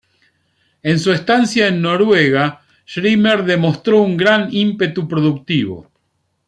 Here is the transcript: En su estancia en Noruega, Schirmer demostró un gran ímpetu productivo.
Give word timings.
En 0.81 0.97
su 0.99 1.11
estancia 1.11 1.67
en 1.67 1.79
Noruega, 1.79 2.61
Schirmer 2.87 3.45
demostró 3.45 4.01
un 4.01 4.17
gran 4.17 4.51
ímpetu 4.51 5.07
productivo. 5.07 5.91